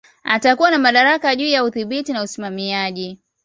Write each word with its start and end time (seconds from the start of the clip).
Atakuwa 0.23 0.71
na 0.71 0.77
madaraka 0.79 1.35
juu 1.35 1.47
ya 1.47 1.63
udhibiti 1.63 2.13
na 2.13 2.21
usimamiaji 2.23 3.19